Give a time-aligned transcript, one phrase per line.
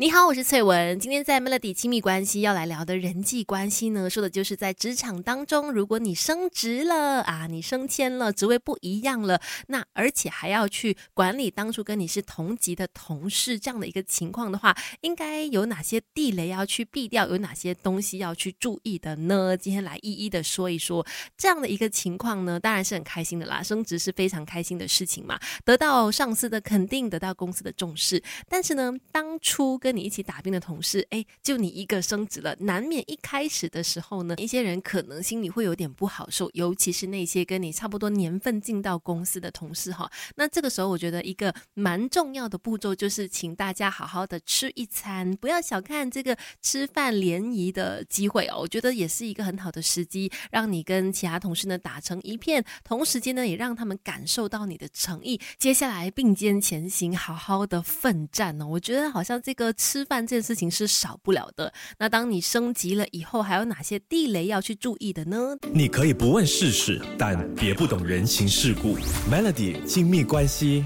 [0.00, 0.96] 你好，我是翠文。
[1.00, 17.26] 今天在 Melody 亲密关系要来聊的人际关系呢，说的就是在职场当中，如果你升职了啊，你升迁了，职位不一样了，那而且还要去管理当初跟你是同级的同事这样的一个情况的话，应该有哪些地雷要去避掉？
[17.26, 19.56] 有哪些东西要去注意的呢？
[19.56, 21.04] 今天来一一的说一说
[21.36, 40.10] 这样的一个情况呢，当然是很开心的啦，升职是非常开心的事情嘛，得到上司的肯定，得到公司的重视，但是呢，当初跟跟你一起打拼的同事，哎，就你一个升职了，难免一开始的时候呢，一些人可能心里会有点不好受，尤其是那些跟你差不多年份进到公司的同事哈。
[40.36, 48.58] 那这个时候，我觉得一个蛮重要的步骤就是，请大家好好的吃一餐，不要小看这个吃饭联谊的机会哦。
[48.58, 55.40] 我觉得也是一个很好的时机，让你跟其他同事呢打成一片，同时间呢也让他们感受到你的诚意。
[55.58, 58.66] 接下来并肩前行，好好的奋战呢。
[58.66, 59.74] 我觉得好像这个。
[59.78, 61.72] 吃饭这件事情是少不了的。
[61.98, 65.56] 那当你升级了以后，还有哪些地雷要去注意的呢？
[65.72, 68.98] 你可以不问世事，但别不懂人情世故。
[69.30, 70.84] Melody 亲密关系，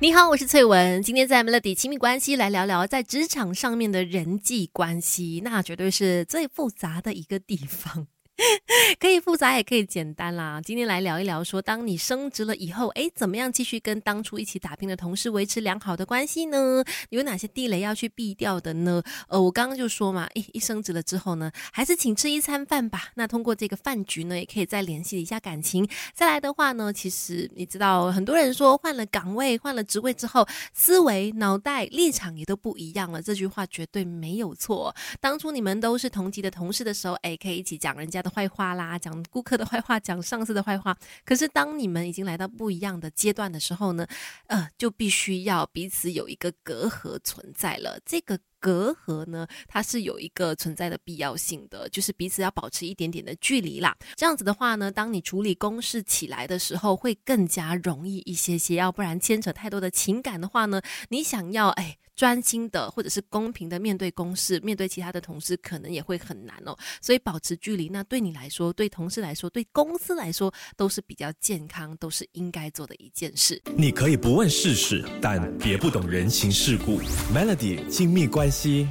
[0.00, 1.02] 你好，我是翠文。
[1.02, 8.06] 今天在 Melody 亲密关系来聊聊在职场上面的人际关系，那绝对是最复杂的一个地方。
[8.98, 10.60] 可以复杂也可以简单啦。
[10.60, 16.82] 今天来聊一聊，说当你升职了以后，哎，怎么样继续跟当初一起打拼的同事维持良好的关系呢？
[17.10, 19.00] 有哪些地雷要去避掉的呢？
[19.28, 23.10] 呃，我刚刚就说嘛，一一升职了之后呢，还是请吃一餐饭吧。
[23.14, 25.88] 那通过这个饭局呢，也可以再联系一下感情。
[26.12, 33.22] 再来的话呢，其实你知道，很多人说换了岗位、换了职位之后，思维、脑袋、立场也都不一样了。
[33.22, 34.92] 这句话绝对没有错。
[35.20, 38.23] 当初你们都是同级的同事的时候，哎，可以一起讲人家。
[38.24, 40.96] 的坏话啦，讲顾客的坏话，讲上司的坏话。
[41.24, 44.06] 可是当你们已经来到不一样的阶段的时候呢，
[44.46, 48.00] 呃，就必须要彼此有一个隔阂存在了。
[48.04, 53.94] 这个隔阂呢，它是有一个存在的必要性的，就是彼此要保持一点点的距离啦。
[54.16, 58.74] 这样子的话呢，当你处理公事起来的时候，会更加容易一些些。
[58.76, 60.80] 要不然牵扯太多的情感的话呢，
[61.10, 61.98] 你想要哎。
[62.24, 66.74] 专心的或者是公平的面对公事，面对其他的同事，可能也会很难哦。
[67.02, 73.60] 所以保持距离，那对你来说，对同事来说，对公司来说，都是比较健康，都是应该做的一件事。
[73.76, 76.98] 你可以不问世事，但别不懂人情世故。
[77.30, 78.88] Melody 亲密关系。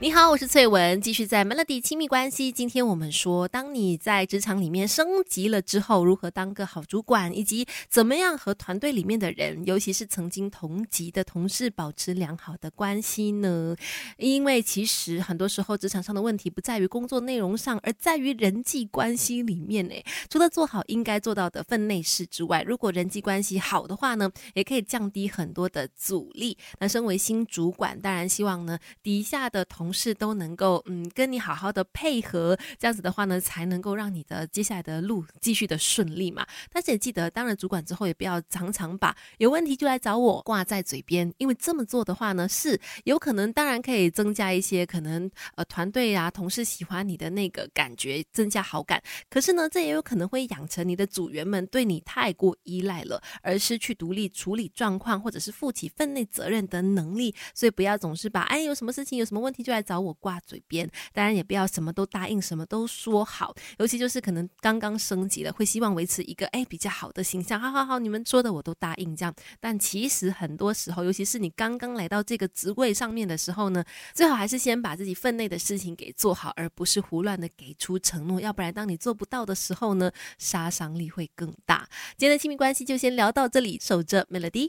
[0.00, 2.50] 你好，我是翠文，继续在 Melody 亲密关系。
[2.50, 13.76] 今天我们说，当你在职场里面升级了之后，如何当个好主管，以及怎么样和团队里面的人，尤其是曾经同级的同事，保持良好的关系呢？
[14.16, 19.86] 因为其实很多时候，职场上的问题不在于工作内容上，而在于人际关系里面。
[19.88, 19.94] 呢。
[20.28, 26.56] 除了做好应该做到的分内事之外，如果人际关系好的话呢，也可以降低很多的阻力。
[26.80, 36.46] 那身为新主管，当然希望呢，底下的同事都能够嗯跟你好好的配合，这样子的话呢，才能够让你的接下来的路继续的顺利嘛。
[36.72, 49.02] 但是也记得当了主管之后，也不要常常把有问题就来找我挂在嘴边，因为这么做的话呢，是有可能当然可以增加一些可能呃团队啊同事喜欢你的那个感觉，增加好感。
[49.28, 57.34] 可是呢，这也有可能会养成你的组员们对你太过依赖了，而失去独立处理状况或者是负起分内责任的能力。
[57.54, 59.54] 所以不要总是把哎有什么事情有什么问问。
[59.54, 63.54] 题就来找我挂嘴边，当然也不要什么都答应，什么都说好。
[63.78, 67.60] 尤其就是可能刚刚升级了，会希望维持一个哎比较好的形象。
[67.60, 69.34] 好好好，你们说的我都答应这样。
[69.60, 78.40] 但其实很多时候，尤其是你刚刚来到这个职位上面的时候呢，最好还是先把自己分内的事情给做好，而不是胡乱的给出承诺。
[78.40, 81.86] 要不然当你做不到的时候呢，杀伤力会更大。
[82.16, 84.60] 今天的亲密关系就先聊到这里，守着 Melody。